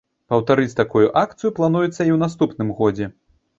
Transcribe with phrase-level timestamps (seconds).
[0.33, 3.15] Паўтарыць такую акцыю плануецца і ў наступным годзе.